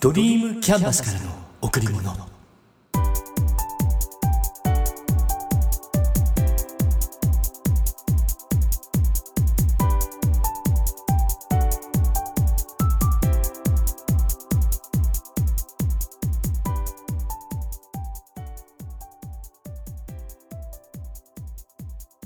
[0.00, 2.00] ドリームキャンバスからの贈り物。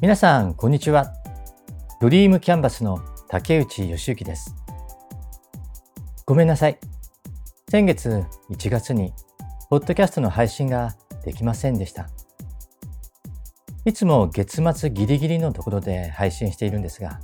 [0.00, 1.12] 皆さんこんにちは。
[2.00, 4.54] ドリームキャンバスの竹内義之です。
[6.24, 6.78] ごめんなさい。
[7.74, 9.12] 先月1月に
[9.68, 12.08] ポッドキャストの配信ができませんでした
[13.84, 17.18] いつも月末ギリギリのところで配信しているんですが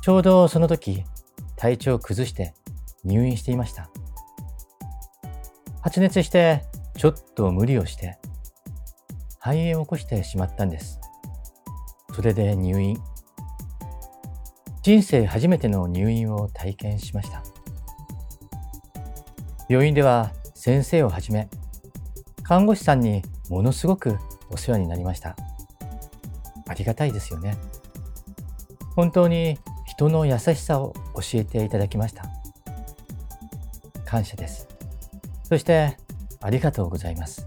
[0.00, 1.04] ちょうどその時
[1.56, 2.54] 体調を崩して
[3.04, 3.90] 入院していました
[5.82, 6.62] 発熱して
[6.96, 8.16] ちょっと無理をして
[9.40, 11.00] 肺炎を起こしてしまったんです
[12.14, 12.98] それで入院。
[14.82, 17.42] 人生初めての入院を体験しました。
[19.68, 21.48] 病院では先生をはじめ、
[22.42, 24.18] 看護師さんにものすごく
[24.50, 25.36] お世話になりました。
[26.66, 27.56] ありがたいですよね。
[28.96, 32.24] 本当に人の優しさを教えていただきました。
[34.04, 34.68] 感謝です。
[35.44, 35.96] そして
[36.40, 37.46] ありがとうございます。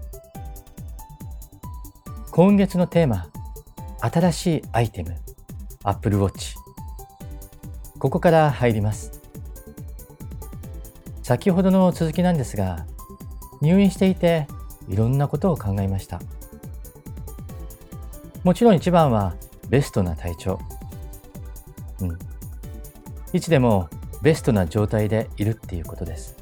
[2.30, 3.28] 今月のテーマ、
[4.00, 5.16] 新しいアイテム
[5.82, 6.54] Apple Watch
[7.98, 9.17] ここから入ります
[11.28, 12.86] 先ほどの続きなんですが
[13.60, 14.46] 入院していて
[14.88, 16.22] いろんなことを考えました。
[18.44, 19.34] もちろん一番は
[19.68, 20.58] ベストな体調。
[22.00, 22.18] うん。
[23.34, 23.90] いつでも
[24.22, 26.34] ベストな状態でいるっていうことです。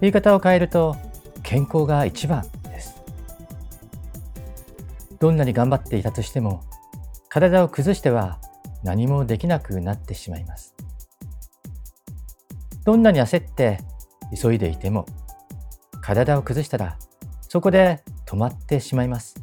[0.00, 0.96] 言い方を変えると
[1.42, 3.02] 健康が一番です。
[5.20, 6.62] どんなに頑張っていたとしても、
[7.28, 8.38] 体を崩しては
[8.82, 10.72] 何もできなくなってしまいます。
[12.84, 13.78] どんなに焦って
[14.36, 15.06] 急いでいても、
[16.00, 16.98] 体を崩したら
[17.48, 19.34] そこで止まってしまいます。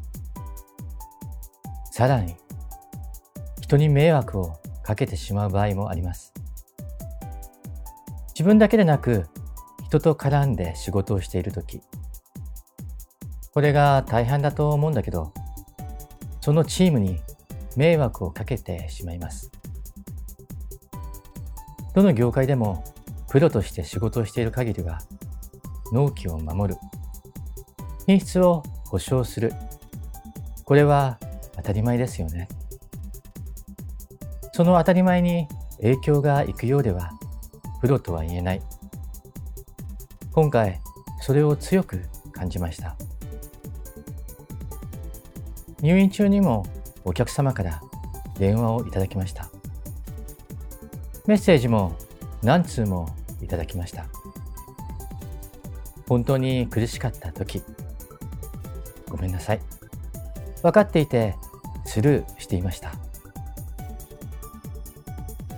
[1.91, 2.35] さらに、
[3.61, 6.33] 人に迷惑をかけてしまう場合もあります。
[8.29, 9.27] 自分だけでなく、
[9.85, 11.81] 人と絡んで仕事をしているとき、
[13.53, 15.33] これが大半だと思うんだけど、
[16.41, 17.19] そのチームに
[17.75, 19.51] 迷惑をかけてしまいます。
[21.93, 22.83] どの業界でも
[23.29, 24.99] プロとして仕事をしている限りは
[25.91, 26.79] 納期を守る、
[28.05, 29.53] 品質を保証する、
[30.65, 31.19] これは
[31.55, 32.47] 当たり前ですよね。
[34.53, 35.47] その当たり前に
[35.77, 37.11] 影響がいくようでは
[37.81, 38.61] プロとは言えない。
[40.31, 40.79] 今回
[41.21, 42.01] それを強く
[42.31, 42.95] 感じました。
[45.81, 46.65] 入院中にも
[47.05, 47.81] お客様から
[48.37, 49.49] 電話をいただきました。
[51.25, 51.95] メッセージも
[52.41, 53.07] 何通も
[53.41, 54.05] いただきました。
[56.07, 57.61] 本当に苦しかった時、
[59.09, 59.61] ごめんなさい。
[60.63, 61.35] 分かっていて
[61.85, 62.93] スルーしていました。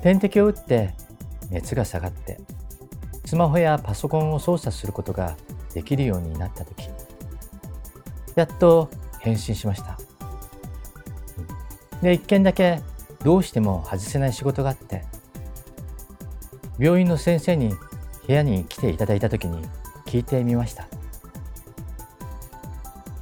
[0.02, 0.94] 点滴を打って
[1.52, 2.40] 熱が下がって
[3.26, 5.38] スマホやパソコンを操作することが
[5.74, 6.90] できるようになった時
[8.36, 10.00] やっと返信しました
[12.02, 12.82] で、一件だけ
[13.24, 15.04] どうしても外せない仕事があって、
[16.82, 17.76] 病院の先生に
[18.26, 19.64] 部屋に来ていただいた時に
[20.08, 20.88] 聞いてみました。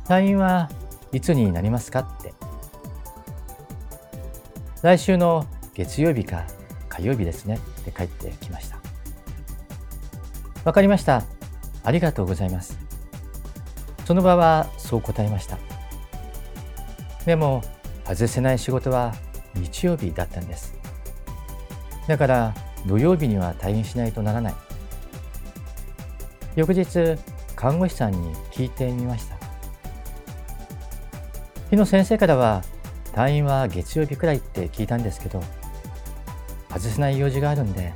[0.06, 0.70] 退院は
[1.12, 2.34] いつになりますかって。
[4.82, 6.46] 来週の月曜日か
[6.88, 8.78] 火曜日ですねって帰ってきました。
[10.64, 11.26] わかりました。
[11.84, 12.80] ありがとうございます。
[14.06, 15.58] その場はそう答えました。
[17.26, 17.62] でも
[18.06, 19.14] 外せない仕事は
[19.54, 20.74] 日曜日だったんです。
[22.08, 24.54] だから土曜日には退院しないとならない。
[26.56, 27.18] 翌日、
[27.56, 29.36] 看護師さんに聞いてみました。
[31.70, 32.64] 日の先生からは
[33.14, 35.44] 退院は月曜日くらいって聞いたんですけど、
[36.70, 37.94] 外せない用事があるんで、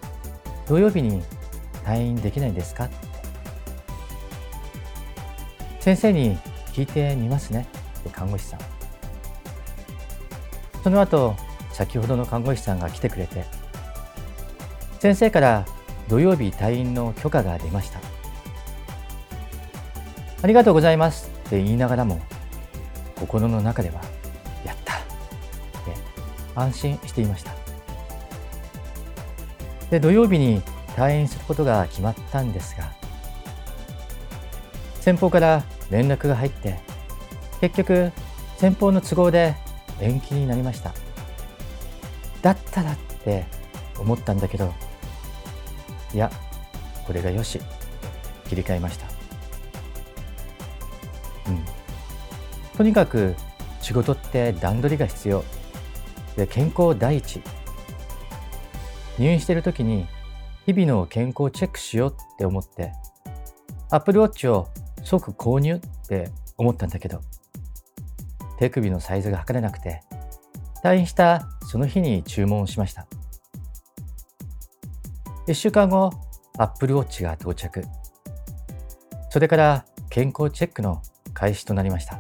[0.68, 1.24] 土曜日に
[1.84, 2.86] 退院できないですか？
[2.86, 2.96] って。
[5.80, 6.38] 先生に
[6.72, 7.68] 聞いてみますね
[8.00, 8.60] って看護師さん。
[10.84, 11.36] その後、
[11.72, 13.46] 先ほどの看護師さんが来てくれて、
[15.04, 15.66] 先生から
[16.08, 18.00] 土曜日退院の許可が出ました。
[20.42, 22.22] ありがとうございますって言いながらも、
[23.18, 23.96] 心の中では、
[24.66, 25.04] やったって
[26.56, 27.52] 安心していました。
[29.92, 30.62] で、土曜日に
[30.96, 32.90] 退院することが決まったんですが、
[35.02, 36.80] 先方から連絡が入って、
[37.60, 38.14] 結局、
[38.56, 39.54] 先方の都合で
[40.00, 40.94] 延期になりました。
[42.42, 43.44] だったらって
[44.00, 44.74] 思ったんだけど、
[46.14, 46.32] いや、
[47.06, 47.60] これがよし。
[48.48, 49.08] 切り替えました。
[51.48, 51.64] うん。
[52.78, 53.36] とにかく
[53.82, 55.44] 仕事って段取りが必要。
[56.36, 57.42] で健康第一。
[59.20, 60.08] 入院してる時に
[60.66, 62.94] 日々の健康チェックしようって思って
[63.92, 64.70] アップルウォッチを
[65.04, 67.22] 即購入って思ったんだけど
[68.58, 70.02] 手首のサイズが測れなくて
[70.84, 73.06] 退院したその日に注文しました。
[75.46, 76.10] 1週間後
[76.58, 77.84] アップルウォッチが到着。
[79.30, 81.02] それから健康チェックの
[81.34, 82.20] 開始となりました。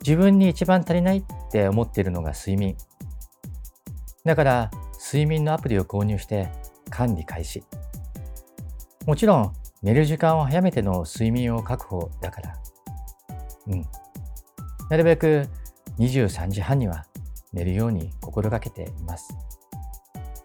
[0.00, 2.76] 自分に一番足りないって思っているのが睡眠。
[4.24, 4.70] だから
[5.04, 6.52] 睡眠のアプリを購入して
[6.88, 7.64] 管理開始。
[9.04, 12.56] もちろん寝る時間を早めての睡眠を確保だから。
[13.66, 13.84] うん。
[14.88, 15.48] なるべく
[15.98, 17.06] 23時半には
[17.52, 19.34] 寝るように心がけています。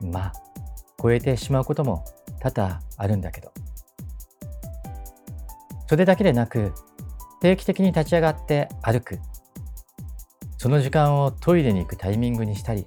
[0.01, 0.52] まあ。
[1.03, 2.05] 超えてしまうことも
[2.39, 3.51] 多々あるんだけど。
[5.87, 6.71] それだけでなく
[7.41, 9.19] 定期的に立ち上がって歩く。
[10.57, 12.85] その時間をトイレに行くタイミングにしたり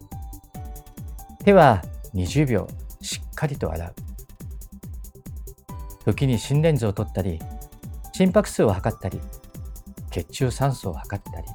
[1.45, 1.83] 手は
[2.15, 2.67] 20秒
[3.03, 3.95] しっかりと洗う。
[6.07, 7.39] 時に心電図を取ったり
[8.13, 9.21] 心拍数を測ったり
[10.11, 11.47] 血中酸素を測ったり。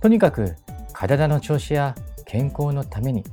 [0.00, 0.56] とにかく
[0.92, 1.94] 体の調子や
[2.26, 3.24] 健康のために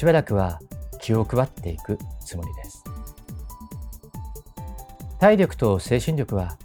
[0.00, 0.60] しばらくは
[0.98, 2.82] 気を配っていくつもりです。
[5.18, 6.56] 体力と精神力は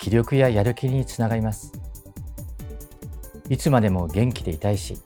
[0.00, 1.70] 気力ややる気につながります。
[3.50, 4.96] いつまでも元気でいたいし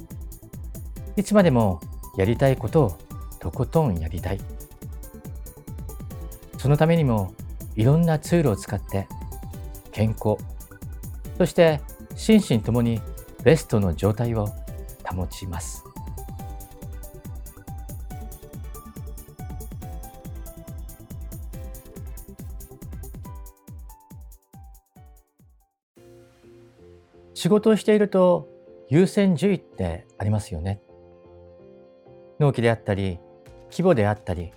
[1.16, 1.80] いつまでも
[2.16, 2.98] やりたいことを
[3.40, 4.40] とことんやりたい。
[6.58, 7.34] そのためにも
[7.74, 9.08] いろんなツールを使って
[9.90, 10.36] 健康
[11.36, 11.80] そして
[12.14, 13.02] 心身ともに
[13.42, 14.46] ベストの状態を
[15.04, 15.82] 保ちます。
[27.42, 28.48] 仕事をしていると
[28.88, 30.80] 優先順位ってありますよね。
[32.38, 33.18] 納期であったり
[33.68, 34.52] 規模であったり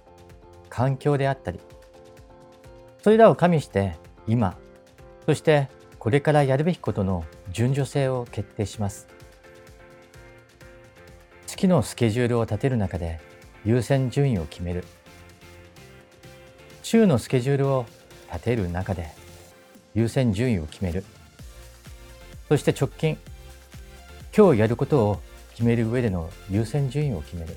[0.70, 1.60] 環境であったり。
[3.02, 3.98] それらを加味して
[4.28, 4.56] 今
[5.26, 5.68] そして
[5.98, 9.08] これからやるべきことの順序性を決定します。
[11.48, 13.20] 月のスケジュールを立てる中で
[13.66, 14.84] 優先順位を決める。
[16.84, 17.88] 週のスケジュールを
[18.32, 19.10] 立てる中で
[19.96, 21.04] 優先順位を決める。
[22.48, 23.18] そして直近
[24.36, 25.22] 今日やることを
[25.52, 27.56] 決める上での優先順位を決める。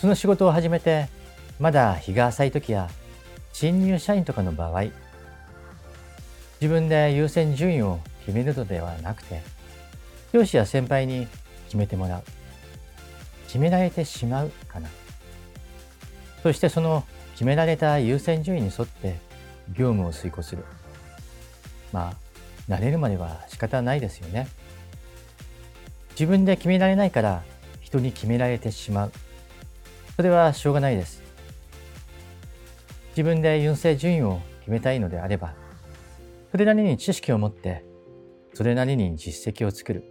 [0.00, 1.08] その仕事を始めて
[1.58, 2.90] まだ日が浅い時や
[3.52, 4.84] 新入社員とかの場合
[6.60, 9.42] 自分で優先順位を決めるのではなくて
[10.32, 11.26] 上司や先輩に
[11.66, 12.22] 決めてもらう。
[13.46, 14.88] 決められてしまうかな。
[16.42, 17.04] そしてその
[17.34, 19.16] 決められた優先順位に沿って
[19.76, 20.64] 業務を遂行する。
[21.94, 22.14] まあ
[22.68, 24.48] 慣れるまでは仕方ないですよね。
[26.10, 27.44] 自分で決められないから
[27.80, 29.12] 人に決められてしまう。
[30.16, 31.22] それはしょうがないです。
[33.10, 35.54] 自分で優先順位を決めたいのであれば
[36.50, 37.84] それなりに知識を持って
[38.54, 40.04] それなりに実績を作る。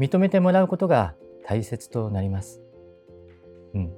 [0.00, 1.14] 認めてもらうことが
[1.46, 2.62] 大切となります。
[3.74, 3.90] うん。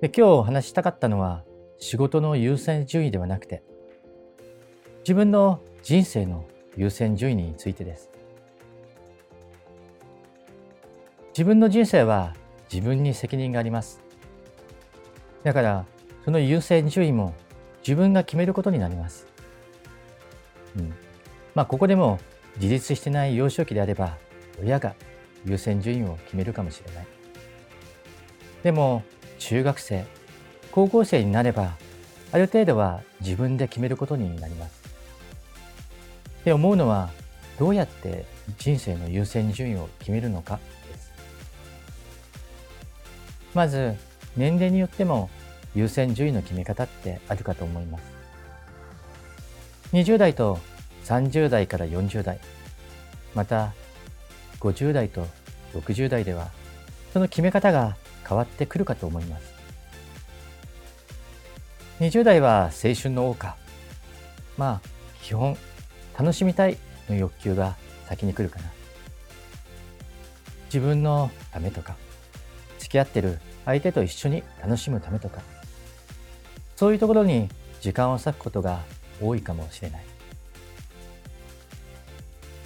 [0.00, 1.44] で今日お話したかったのは
[1.78, 3.62] 仕事の優先順位ではなくて
[5.04, 6.44] 自分の人生の
[6.76, 8.10] 優先順位についてです
[11.28, 12.34] 自分の人生は
[12.72, 14.02] 自分に責任があります
[15.44, 15.86] だから
[16.24, 17.34] その優先順位も
[17.86, 19.26] 自分が決めることになります。
[20.76, 20.94] うん。
[21.54, 22.18] まあ、ここでも
[22.56, 24.16] 自立してない幼少期であれば、
[24.60, 24.94] 親が
[25.44, 27.06] 優先順位を決めるかもしれない。
[28.62, 29.02] でも、
[29.38, 30.06] 中学生、
[30.72, 31.76] 高校生になれば、
[32.32, 34.83] ある程度は自分で決めることになります。
[36.44, 37.10] で、思うのは、
[37.58, 38.26] どうやって
[38.58, 40.58] 人生の優先順位を決めるのか
[40.88, 41.12] です。
[43.54, 43.94] まず、
[44.36, 45.30] 年齢によっても
[45.74, 48.04] 優先順位の決め方ってあるかと思います。
[49.92, 50.58] 20代と
[51.04, 52.40] 30代から40代、
[53.34, 53.72] また
[54.60, 55.26] 50代と
[55.74, 56.50] 60代では、
[57.12, 57.96] その決め方が
[58.28, 59.54] 変わってくるかと思います。
[62.00, 63.56] 20代は青春の謳歌。
[64.56, 64.88] まあ、
[65.22, 65.56] 基本、
[66.18, 66.78] 楽しみたい
[67.08, 67.76] の欲求が
[68.08, 68.66] 先に来るかな。
[70.66, 71.96] 自分のためとか、
[72.78, 75.40] 付き合ってる相手と一緒に楽しむためとか、
[76.76, 77.48] そういうところに
[77.80, 78.80] 時間を割くことが
[79.20, 80.04] 多いかもしれない。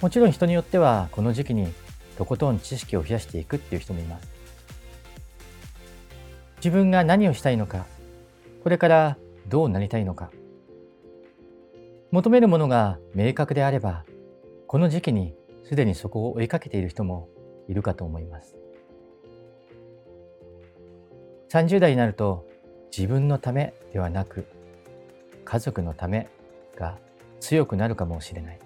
[0.01, 1.71] もちろん人によってはこの時期に
[2.17, 4.27] とことん知識を増やしていくっていう人もいます。
[6.57, 7.85] 自分が何をしたいのか、
[8.63, 10.31] これからどうなりたいのか。
[12.11, 14.03] 求めるものが明確であれば、
[14.65, 17.29] この時期にすでにそこを追いかけている人も
[17.67, 18.55] いるかと思います。
[21.49, 22.47] 30代になると
[22.95, 24.45] 自分のためではなく
[25.45, 26.29] 家族のため
[26.75, 26.97] が
[27.39, 28.59] 強くなるかもしれない。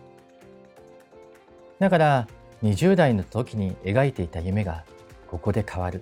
[1.80, 2.28] だから
[2.62, 4.86] 20代の時に描いていた夢が
[5.28, 6.02] ここで変わる。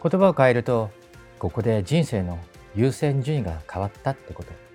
[0.00, 0.90] 言葉を変えると
[1.40, 2.38] ここで人生の
[2.76, 4.67] 優先順位が変わったってこと。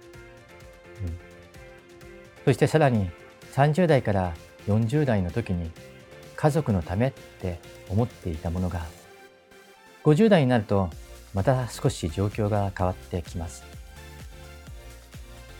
[2.45, 3.09] そしてさらに
[3.53, 4.33] 30代から
[4.67, 5.71] 40代の時に
[6.35, 7.59] 家族のためって
[7.89, 8.85] 思っていたものが
[10.03, 10.89] 50代になると
[11.33, 13.63] また少し状況が変わってきます。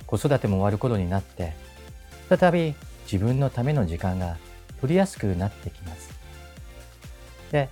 [0.06, 1.54] 子育ても終わる頃になって
[2.30, 2.76] 再び
[3.12, 4.38] 自分のための時間が
[4.80, 6.14] 取りやすくなってきます。
[7.52, 7.70] で、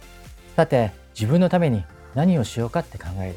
[0.56, 1.84] さて自分のために
[2.16, 3.36] 何をしようかって考える。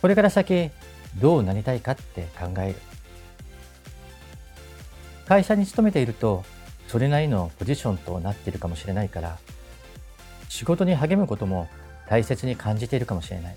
[0.00, 0.70] これから先
[1.20, 2.87] どうなりたいかって考える。
[5.28, 6.44] 会社に勤めていると
[6.88, 9.38] それなりのポジションとなっているかもしれないから
[10.48, 11.68] 仕事に励むことも
[12.08, 13.56] 大切に感じているかもしれない。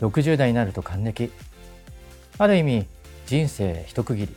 [0.00, 1.32] 60代になると還暦。
[2.38, 2.86] ある意味、
[3.26, 4.36] 人生一区切り。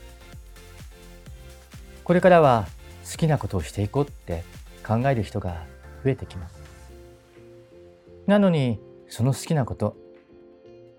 [2.02, 2.66] これからは
[3.10, 4.42] 好きなことをしていこうって
[4.86, 5.64] 考える人が
[6.02, 6.60] 増えてきます。
[8.26, 9.96] なのに、その好きなこと、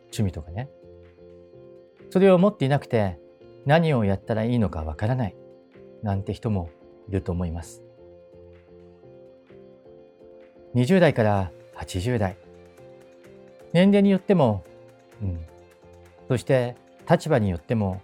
[0.03, 0.69] 趣味とかね。
[2.11, 3.17] それを持っていなくて
[3.65, 5.35] 何をやったらいいのかわからない
[6.03, 6.69] なんて人も
[7.07, 7.83] いると思います。
[10.75, 12.37] 20代から80代。
[13.73, 14.63] 年齢によっても、
[15.21, 15.45] うん。
[16.27, 16.75] そして
[17.09, 18.01] 立場によっても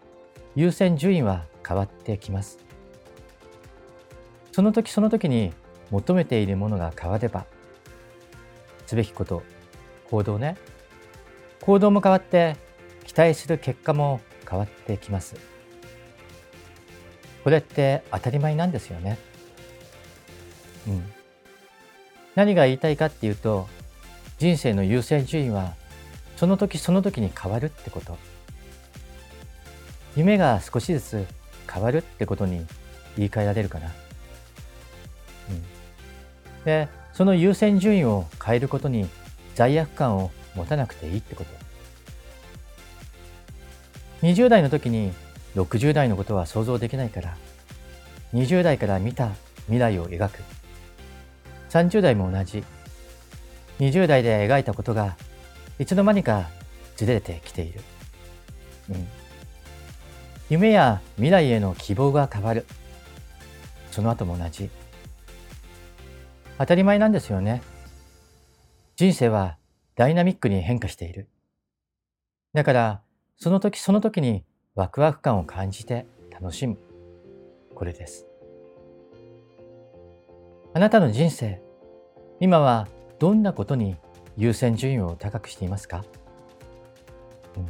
[0.55, 2.59] 優先順位は変わってきます。
[4.51, 5.53] その時その時に
[5.91, 7.45] 求めているものが変われば、
[8.85, 9.43] すべきこと、
[10.09, 10.57] 行動ね。
[11.61, 12.55] 行動も変わって
[13.05, 15.35] 期待する結果も変わってきます。
[17.43, 19.17] これって当たり前なんですよね。
[20.87, 21.17] うん。
[22.37, 23.67] 何が言いたいかっていうと
[24.37, 25.73] 人生の優先順位は
[26.35, 28.15] その時その時に変わるってこと
[30.15, 31.25] 夢が少しずつ
[31.71, 32.63] 変わるってことに
[33.17, 33.87] 言い換えられるかな、
[35.49, 39.07] うん、でその優先順位を変えることに
[39.55, 41.49] 罪悪感を持たなくていいってこと
[44.21, 45.13] 20代の時に
[45.55, 47.37] 60代のことは想像できないから
[48.33, 49.31] 20代から見た
[49.65, 50.57] 未来を描く
[51.69, 52.63] 30代も同じ。
[53.79, 55.15] 20代で描いたことが
[55.79, 56.49] いつの間にか
[56.95, 57.81] ずれてきている。
[58.89, 59.07] うん。
[60.49, 62.65] 夢や未来への希望が変わる。
[63.91, 64.69] その後も同じ。
[66.57, 67.61] 当たり前なんですよね。
[68.95, 69.57] 人生は
[69.95, 71.29] ダイナミックに変化している。
[72.53, 73.01] だから、
[73.37, 76.77] その時その時にワクワク感を感じて楽しむ。
[77.75, 78.25] これです。
[80.73, 81.61] あなたの人生、
[82.39, 82.87] 今は
[83.19, 83.95] どんなことに
[84.37, 86.03] 優先順位を高くしていますか、
[87.55, 87.67] うん、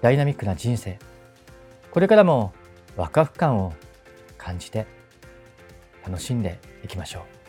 [0.00, 0.98] ダイナミックな人生、
[1.92, 2.52] これからも
[2.96, 3.72] ワクワク感を
[4.36, 4.86] 感じて
[6.04, 7.41] 楽しんでいきましょう。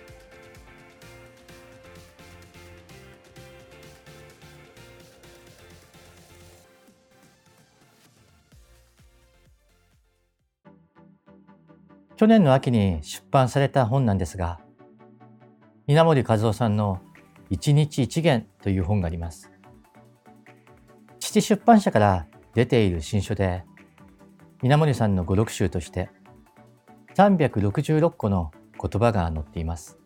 [12.24, 14.62] 去年の秋に出版された本なんですが、
[15.88, 17.02] 稲森和夫さんの
[17.50, 19.52] 一日一元という本があります。
[21.20, 23.66] 父出版社から出ている新書で、
[24.62, 26.12] 稲森さんの語録集として
[27.16, 28.52] 366個の
[28.82, 30.00] 言葉が載っています。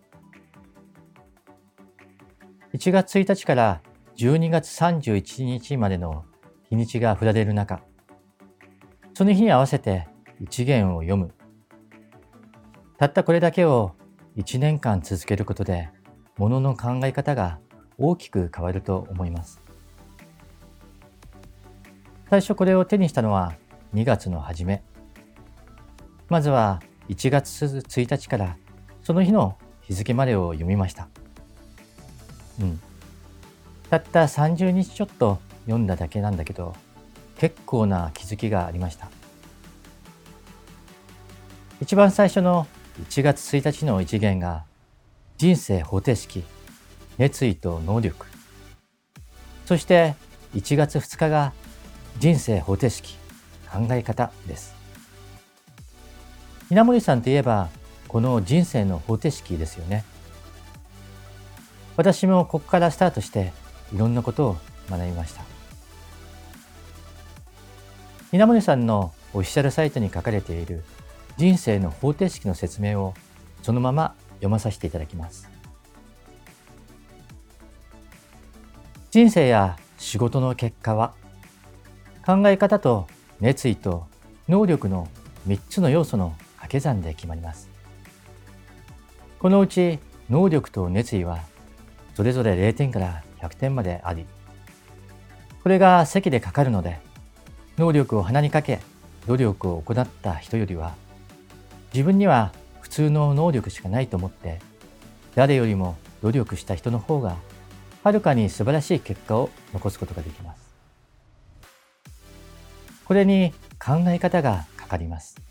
[2.73, 3.81] 1月1日から
[4.15, 6.25] 12月31日までの
[6.67, 7.83] 日にちが振られる中、
[9.13, 10.07] その日に合わせて
[10.39, 11.36] 一元を読む
[12.97, 13.91] たったこれだけを
[14.37, 15.89] 1年間続けることで、
[16.37, 17.59] ものの考え方が
[17.99, 19.61] 大きく変わると思います。
[22.29, 23.53] 最初これを手にしたのは
[23.93, 24.83] 2月の初め。
[26.27, 28.57] まずは1月1日から
[29.03, 31.07] その日の日付までを読みました。
[32.59, 32.79] うん。
[33.91, 36.73] たった30日ちょっと読んだだけなんだけど、
[37.37, 39.07] 結構な気づきがありました。
[41.79, 42.65] 一番最初の
[43.01, 44.63] 1月1日の一元が
[45.37, 46.43] 人生方程式、
[47.19, 48.25] 熱意と能力。
[49.65, 50.15] そして
[50.55, 51.53] 1月2日が
[52.17, 53.17] 人生方程式、
[53.71, 54.75] 考え方です。
[56.71, 57.69] 稲森さんといえば
[58.07, 60.03] この人生の方程式ですよね。
[61.97, 63.53] 私もここからスタートして
[63.93, 64.57] いろんなことを
[64.89, 65.43] 学びました。
[68.31, 70.83] 稲森さんのオフィシャルサイトに書かれている
[71.37, 73.13] 人生の方程式の説明を
[73.61, 75.49] そのまま読まさせていただきます。
[79.11, 81.13] 人生や仕事の結果は
[82.25, 83.07] 考え方と
[83.39, 84.05] 熱意と
[84.49, 85.07] 能力の
[85.47, 87.69] 3つの要素の掛け算で決まります。
[89.39, 91.39] このうち能力と熱意は
[92.15, 94.25] それぞれ0点から100点まであり、
[95.61, 96.99] これが席でかかるので、
[97.77, 98.79] 能力を鼻にかけ
[99.27, 100.95] 努力を行った人よりは、
[101.97, 104.59] 自分には普通の能力しかないと思って、
[105.33, 107.37] 誰よりも努力した人の方が、
[108.03, 110.75] はるかに素晴らしい結果を残すことができます。
[113.03, 113.51] これに
[113.83, 115.41] 考え方がかかります。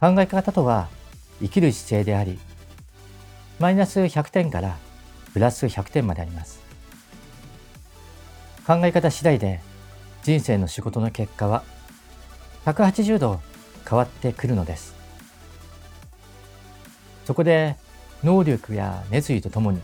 [0.00, 0.88] 考え方とは、
[1.40, 2.40] 生きる姿勢であり、
[3.60, 4.76] マイナス100点から
[5.32, 6.60] プラス100点まであります。
[8.66, 9.60] 考え方次第で
[10.24, 11.62] 人生の仕事の結果は
[12.64, 13.40] 180度
[13.88, 14.94] 変わってくるのです。
[17.24, 17.76] そこで
[18.24, 19.80] 能力や熱意とともに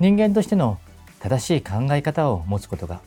[0.00, 0.78] 人間としての
[1.20, 3.00] 正しい考え方を持つことが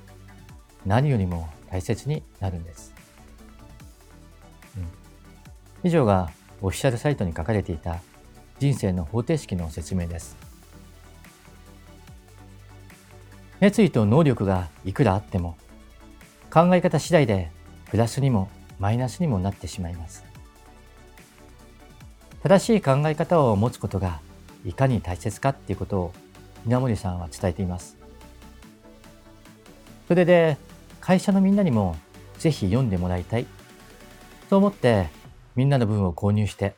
[0.86, 2.93] 何よりも大切になるんです。
[4.77, 6.31] うん、以上が
[6.62, 8.01] オフィシャルサイトに書かれていた
[8.60, 10.36] 人生の方程式の説明です。
[13.60, 15.55] 熱意と能力がいくらあっても
[16.51, 17.51] 考え方次第で
[17.91, 18.50] プラスにも
[18.82, 20.26] マイナスにもなってしまいます。
[22.42, 24.22] 正しい考え方を持つことが
[24.66, 26.14] いかに大切かっていうことを
[26.66, 27.96] 稲森さんは伝えています。
[30.08, 30.58] それで
[31.00, 31.96] 会社のみんなにも
[32.40, 33.46] ぜひ読んでもらいたい
[34.50, 35.10] と思って
[35.55, 36.74] みんなの分を購入して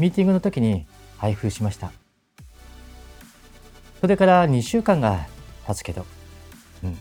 [0.00, 0.84] ミーティングの時に
[1.16, 1.92] 配布しました。
[4.00, 5.28] それから2週間が
[5.64, 6.04] 経つけど、
[6.82, 6.98] うん、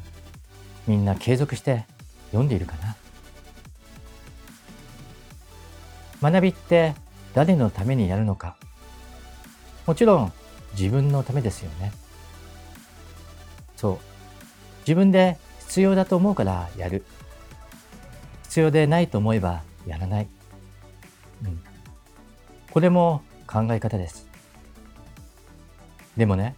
[0.85, 1.85] みんな継続して
[2.27, 2.95] 読んでいるかな。
[6.21, 6.95] 学びって
[7.33, 8.55] 誰のためにやるのか。
[9.85, 10.33] もちろん
[10.77, 11.91] 自分のためですよね。
[13.75, 13.99] そう。
[14.81, 17.03] 自分で必要だと思うからやる。
[18.43, 20.27] 必要でないと思えばやらない。
[21.43, 21.61] うん。
[22.71, 24.27] これも考え方です。
[26.15, 26.55] でもね、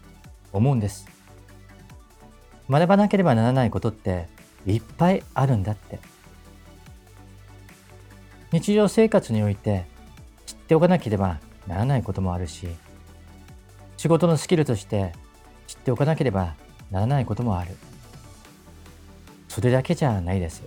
[0.53, 1.07] 思うんです。
[2.69, 4.27] 学ばなければならないことって
[4.65, 5.99] いっぱいあるんだって。
[8.51, 9.85] 日常生活において
[10.45, 12.67] 知っておかなければならないこともあるし、
[13.97, 15.13] 仕事のスキルとして
[15.67, 16.55] 知っておかなければ
[16.89, 17.75] ならないこともある。
[19.47, 20.63] それだけじゃないです。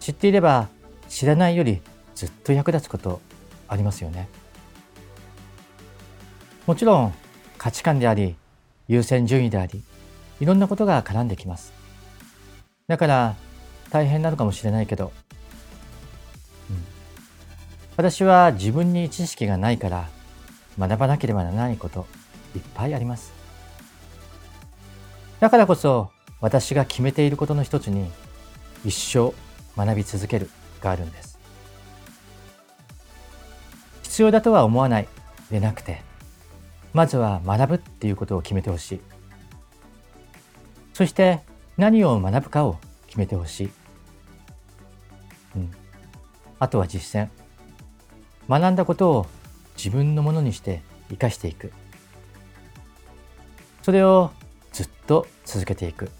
[0.00, 0.68] 知っていれば
[1.08, 1.80] 知らないより
[2.14, 3.20] ずっと役立つこと
[3.68, 4.28] ありますよね。
[6.66, 7.14] もちろん
[7.56, 8.36] 価値観であり、
[8.88, 9.82] 優先順位であり、
[10.40, 11.72] いろんなことが絡んできます。
[12.88, 13.36] だから
[13.90, 15.12] 大変なのかもしれないけど、
[17.96, 20.08] 私は自分に知識がないから
[20.78, 22.06] 学ばなければならないこと
[22.56, 23.32] いっぱいあります。
[25.40, 28.10] だからこそ私が決めていることの一つに
[28.84, 29.34] 一生
[29.76, 30.50] 学び続ける
[30.80, 31.38] があるんです。
[34.02, 35.08] 必要だとは思わない
[35.50, 36.02] でなくて、
[36.92, 39.00] まずは学ぶっていうことを決めてほしい。
[40.92, 41.40] そして
[41.76, 43.70] 何を学ぶかを決めてほしい。
[45.56, 45.70] うん。
[46.58, 47.41] あとは実践。
[48.48, 49.26] 学んだことを
[49.76, 51.72] 自分のものにして生かしていく。
[53.82, 54.30] それを
[54.72, 56.10] ずっと続けていく。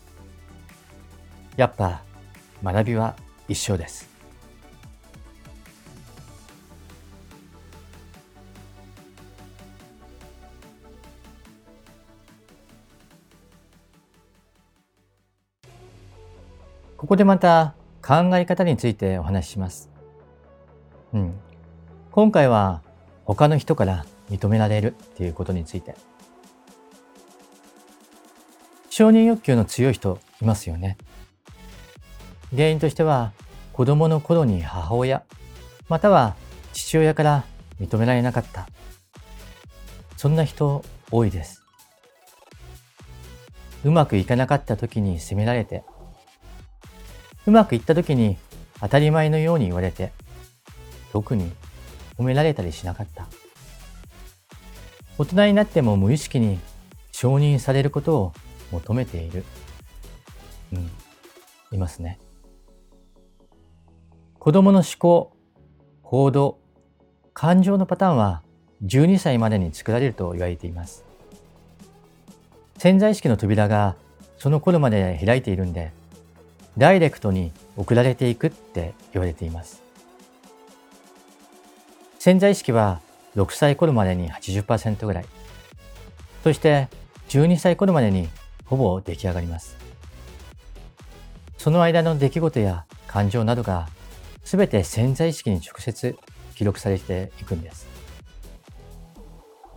[1.56, 2.02] やっぱ
[2.62, 3.16] 学びは
[3.48, 4.10] 一生です。
[16.96, 19.90] ここでまた考え方についてお話しします。
[21.12, 21.34] うん。
[22.12, 22.82] 今回は
[23.24, 25.94] 他の人から認められるっていうことについて。
[28.90, 30.98] 承認欲求の強い人いますよね。
[32.54, 33.32] 原因としては
[33.72, 35.22] 子供の頃に母親、
[35.88, 36.36] または
[36.74, 37.44] 父親から
[37.80, 38.68] 認められなかった。
[40.18, 41.62] そんな人多いです。
[43.84, 45.82] うまくいかなかった時に責められて
[47.46, 48.36] うまくいった時に
[48.80, 50.12] 当たり前のように言われて、
[51.10, 51.50] 特に
[52.16, 53.26] 褒められたりしなかった。
[55.18, 56.58] 大人になっても無意識に
[57.12, 58.32] 承認されることを
[58.70, 59.44] 求めている。
[60.72, 60.90] うん、
[61.70, 62.18] いますね。
[64.38, 65.36] 子供の思考、
[66.02, 66.58] 行動、
[67.34, 68.42] 感情のパターンは
[68.84, 71.04] 12歳までに作られると言われています。
[72.78, 73.94] 潜在意識の扉が
[74.38, 75.92] その頃まで開いているんで、
[76.76, 79.81] ダイレクトに送られていくって言われています。
[82.22, 83.00] 潜在意識は
[83.34, 85.24] 6歳頃までに80%ぐらい、
[86.44, 86.88] そして
[87.30, 88.28] 12歳頃までに
[88.64, 89.76] ほぼ出来上がります。
[91.58, 93.88] その間の出来事や感情などが
[94.44, 96.16] 全て潜在意識に直接
[96.54, 97.88] 記録されていくんです。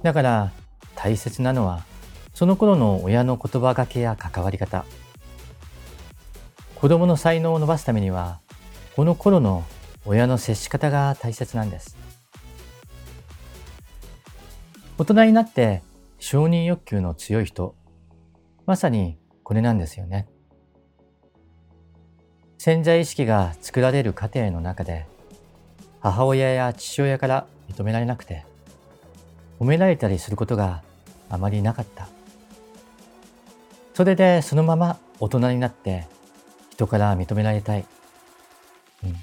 [0.04, 0.52] だから
[0.94, 1.84] 大切なのは
[2.36, 4.86] その頃の親の言葉がけや関わり方。
[6.76, 8.40] 子供の才能を伸ばすためには
[8.96, 9.64] この頃の
[10.06, 12.05] 親の接し方が大切なんです。
[14.98, 15.84] 大人になって
[16.20, 17.76] 承認欲求の強い人、
[18.66, 20.26] まさにこれなんですよね。
[22.58, 25.06] 潜在意識が作られる過程の中で、
[26.00, 28.46] 母親や父親から認められなくて、
[29.60, 30.82] 褒められたりすることが
[31.30, 32.08] あまりなかった。
[33.94, 36.08] それでそのまま大人になって
[36.72, 37.86] 人から認められたい。
[39.04, 39.16] うん、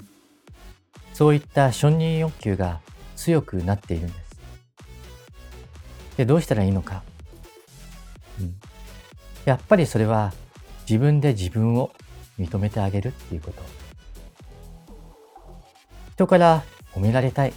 [1.15, 2.81] そういった承認欲求が
[3.17, 4.22] 強くなっているんです。
[6.17, 7.03] で、どうしたらいいのか。
[8.41, 8.55] うん、
[9.45, 10.33] やっぱりそれは
[10.89, 11.91] 自分で自分を
[12.39, 13.63] 認めてあげるっていうこと。
[16.15, 17.53] 人から褒められたい。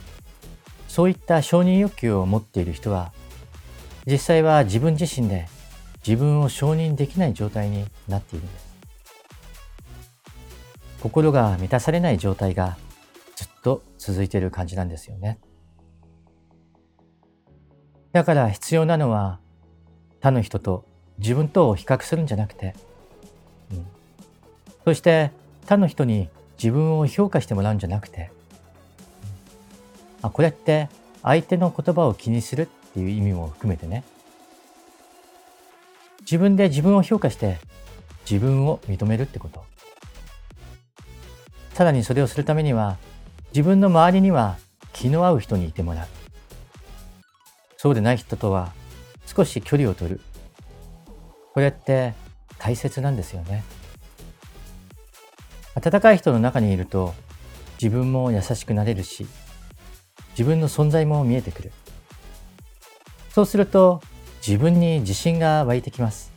[0.88, 3.12] そういった承認欲求を持っている人は、
[4.08, 5.48] 実際は自分自身で
[6.08, 8.66] 自分を承認できない状態になっているんです。
[11.02, 12.78] 心が満たされない状態が
[13.36, 15.40] ずっと続いている感じなんですよね。
[18.16, 19.40] だから必要なのは
[20.22, 20.86] 他の人と
[21.18, 22.74] 自分とを比較するんじゃなくて、
[23.72, 23.86] うん、
[24.86, 25.32] そして
[25.66, 28.32] 他の人に自分を評価してもらうんじゃなくて、
[30.22, 30.88] あこれって
[31.24, 34.06] 相手の言葉を気にするっていう意味も含めてね。
[36.22, 37.58] 自分で自分を評価して
[38.22, 39.66] 自分を認めるってこと。
[41.74, 42.96] さらにそれをするためには
[43.48, 44.56] 自分の周りには
[44.94, 46.25] 気の合う人にいてもらう。
[47.86, 48.74] そうでない人とは
[49.28, 50.22] 少し距離を取る。
[51.54, 52.16] これって
[52.58, 53.64] 大切なんですよね。
[55.76, 57.14] 温かい人の中にいると
[57.80, 59.28] 自分も優しくなれるし
[60.32, 61.72] 自分の存在も見えてくる。
[63.30, 64.02] そうすると
[64.38, 66.34] 自分に自信が湧いてきます。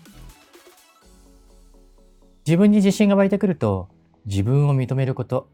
[2.46, 3.88] 自分に自信が湧いてくると
[4.26, 5.48] 自分を認めること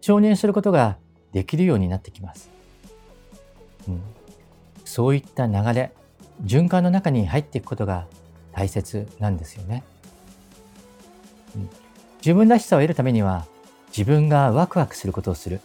[0.00, 0.98] 承認することが
[1.30, 2.50] できるようになってきます、
[3.86, 4.02] うん、
[4.94, 5.92] そういった流れ
[6.44, 8.06] 循環の中に入っていくことが
[8.52, 9.82] 大切なんですよね、
[11.56, 11.68] うん
[12.24, 13.44] 自分らしさを得るためには
[13.88, 15.60] 自分がワクワクすることをする。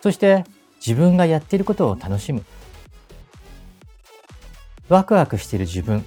[0.00, 0.44] そして
[0.84, 2.44] 自分がやっていることを楽しむ。
[4.88, 6.04] ワクワクしている自分、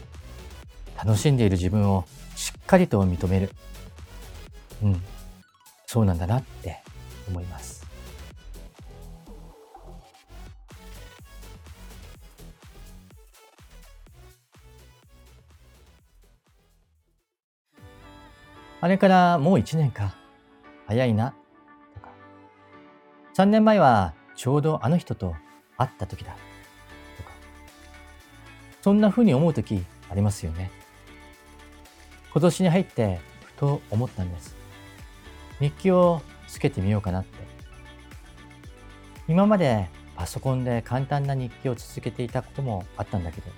[1.01, 2.03] 楽しんでいる自分を
[2.35, 3.49] しっかりと認める。
[4.83, 5.01] うん、
[5.85, 6.83] そうなんだなって
[7.29, 7.78] 思います。
[18.81, 20.15] あれからもう1年か。
[20.87, 21.33] 早いな。
[21.93, 22.09] とか。
[23.35, 25.35] 3年前はちょうどあの人と
[25.77, 26.31] 会った時だ。
[27.17, 27.29] とか。
[28.81, 30.71] そんな風に思う時ありますよね。
[32.31, 34.55] 今年に入ってふと思ったんです。
[35.59, 37.37] 日記をつけてみようかなって。
[39.27, 43.51] 今までパソコンで簡単な日記を続けていたこともあったんだけど、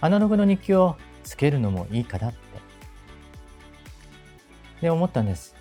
[0.00, 2.49] アナログの日記をつけるのもいいかなって
[4.80, 5.54] で思ったんです。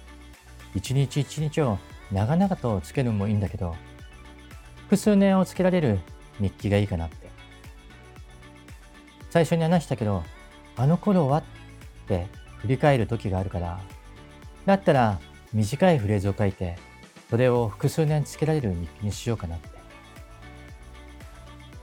[0.75, 1.79] 一日一日を
[2.12, 3.75] 長々とつけるのもいいんだけど、
[4.84, 5.99] 複数年をつけられる
[6.39, 7.29] 日記がいいかなって。
[9.29, 10.23] 最初に話したけど、
[10.75, 11.43] あの頃はっ
[12.08, 12.27] て
[12.58, 13.79] 振り返る時があるから、
[14.65, 15.19] だったら
[15.53, 16.77] 短いフレーズを書いて、
[17.29, 19.69] それを複数年つけられる日記にしようかなって。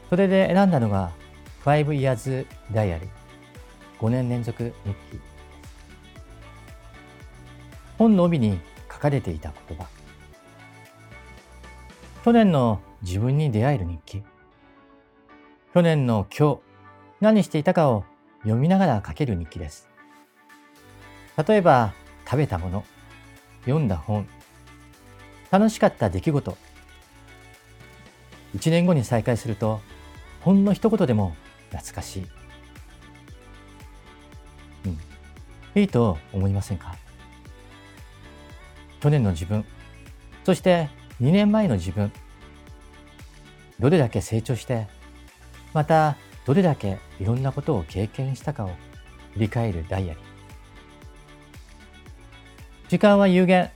[0.09, 1.11] それで選んだのが
[1.64, 3.09] 5 Years Diary
[3.99, 5.20] 5年連続日記
[7.98, 8.61] 本の帯に
[8.92, 9.87] 書かれていた言葉。
[12.24, 14.22] 去年の自分に出会える日記。
[15.72, 16.61] 去年の今日、
[17.20, 18.04] 何していたかを
[18.42, 19.88] 読みながら書ける日記です。
[21.46, 21.92] 例えば、
[22.24, 22.85] 食べたもの、
[23.64, 24.26] 読んだ本、
[25.50, 26.56] 楽しかった出来事。
[28.54, 29.80] 一年後に再会すると、
[30.40, 31.37] ほんの一言でも
[31.70, 32.26] 懐かしい。
[34.87, 35.80] うん。
[35.80, 36.96] いいと思いませんか？
[39.00, 39.64] 去年の自分、
[40.44, 40.88] そして
[41.20, 42.12] 2年前の自分、
[43.78, 44.87] どれだけ成長して、
[45.72, 48.70] またどれだけいろんなことを経験したかを
[49.35, 50.22] 振り返るダイヤリー。
[52.88, 53.70] 時間は有限。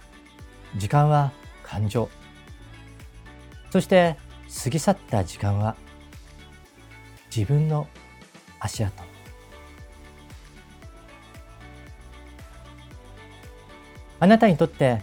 [0.76, 1.32] 時間は
[1.64, 2.08] 感情。
[3.70, 4.16] そして
[4.64, 5.76] 過ぎ去った時間は
[7.34, 7.88] 自分の
[8.58, 9.02] 足跡。
[14.20, 15.02] あなたにとって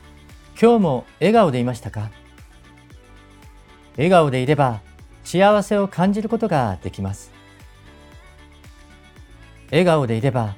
[0.61, 2.11] 今日も笑顔でいましたか？
[3.97, 4.81] 笑顔でいれば
[5.23, 7.31] 幸せを感じることができます。
[9.71, 10.55] 笑顔でいれば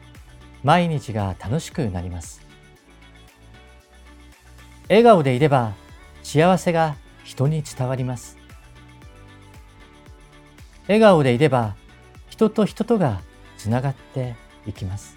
[0.61, 2.45] 毎日が楽しくなります。
[4.89, 5.73] 笑顔でいれば
[6.21, 8.37] 幸せが人に伝わります。
[10.89, 11.77] 笑顔でいれば
[12.27, 13.21] 人と人とが
[13.55, 14.35] つながって
[14.67, 15.15] いきます。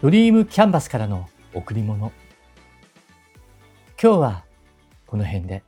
[0.00, 2.12] ドリームキャンバスからの贈り物。
[4.02, 4.44] 今日は
[5.06, 5.62] この辺で。